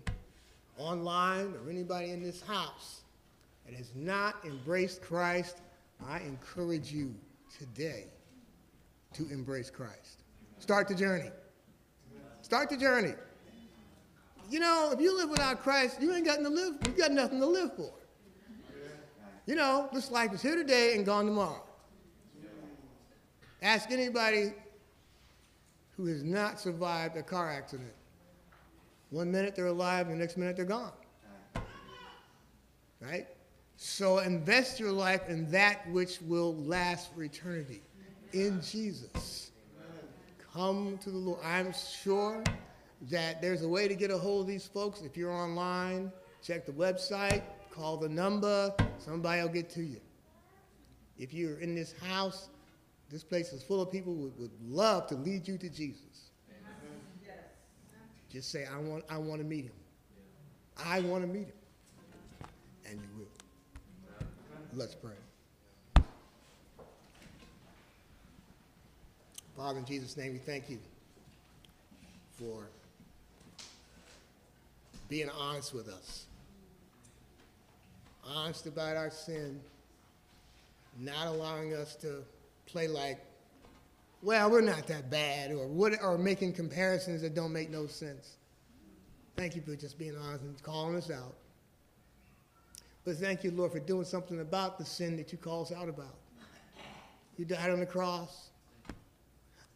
[0.78, 3.02] online or anybody in this house
[3.66, 5.58] that has not embraced Christ,
[6.06, 7.16] I encourage you
[7.58, 8.08] today
[9.18, 10.24] to embrace Christ.
[10.60, 11.32] Start the journey.
[12.44, 13.14] Start the journey.
[14.50, 16.76] You know, if you live without Christ, you ain't got nothing to live.
[16.86, 17.92] You got nothing to live for.
[19.48, 21.64] You know, this life is here today and gone tomorrow.
[23.62, 24.54] Ask anybody
[25.96, 27.94] who has not survived a car accident.
[29.10, 30.92] One minute they're alive, the next minute they're gone.
[33.02, 33.28] Right?
[33.78, 37.82] So invest your life in that which will last for eternity
[38.46, 39.52] in Jesus.
[40.54, 41.40] Come to the Lord.
[41.44, 42.44] I'm sure
[43.10, 45.02] that there's a way to get a hold of these folks.
[45.02, 46.12] If you're online,
[46.42, 50.02] check the website, call the number, somebody will get to you.
[51.18, 52.50] If you're in this house,
[53.10, 56.32] this place is full of people who would, love to lead you to Jesus.
[58.30, 59.72] Just say, I want, I want to meet him.
[60.78, 61.54] I want to meet him.
[62.86, 64.28] And you will.
[64.74, 65.14] Let's pray.
[69.58, 70.78] Father, in Jesus' name, we thank you
[72.38, 72.68] for
[75.10, 76.28] being honest with us.
[78.24, 79.60] Honest about our sin,
[81.00, 82.24] not allowing us to
[82.68, 83.18] play like,
[84.22, 88.38] well, we're not that bad, or, what, or making comparisons that don't make no sense.
[89.36, 91.34] Thank you for just being honest and calling us out.
[93.06, 95.90] But thank you, Lord, for doing something about the sin that you call us out
[95.90, 96.16] about.
[97.38, 98.50] You died on the cross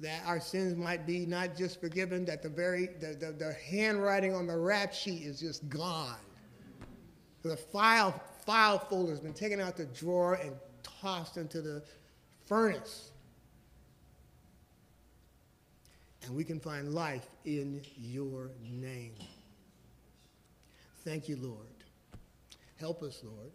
[0.01, 4.33] that our sins might be not just forgiven, that the very the, the, the handwriting
[4.33, 6.17] on the rap sheet is just gone.
[7.43, 11.83] The file file folder has been taken out the drawer and tossed into the
[12.45, 13.11] furnace.
[16.23, 19.13] And we can find life in your name.
[21.03, 21.67] Thank you, Lord.
[22.79, 23.51] Help us, Lord,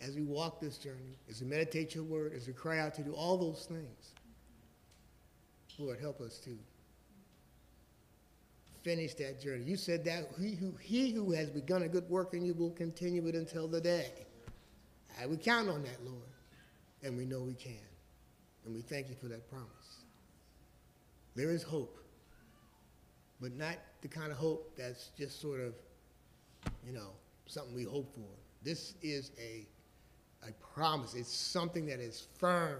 [0.00, 3.02] as we walk this journey, as we meditate your word, as we cry out to
[3.02, 4.14] do all those things.
[5.82, 6.56] Lord, help us to
[8.82, 9.64] finish that journey.
[9.64, 12.70] You said that he who, he who has begun a good work in you will
[12.70, 14.12] continue it until the day.
[15.20, 16.22] And we count on that, Lord,
[17.02, 17.78] and we know we can.
[18.64, 20.04] And we thank you for that promise.
[21.34, 21.98] There is hope,
[23.40, 25.74] but not the kind of hope that's just sort of,
[26.86, 27.10] you know,
[27.46, 28.28] something we hope for.
[28.62, 29.66] This is a,
[30.46, 31.14] a promise.
[31.14, 32.78] It's something that is firm.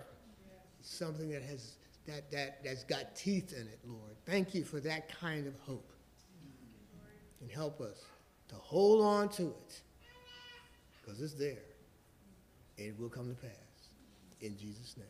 [0.84, 1.76] Something that has
[2.06, 4.16] that, that, that's got teeth in it, Lord.
[4.26, 5.88] Thank you for that kind of hope.
[7.40, 8.04] And help us
[8.48, 9.80] to hold on to it
[11.00, 11.58] because it's there.
[12.78, 13.50] and it will come to pass.
[14.40, 15.06] In Jesus' name.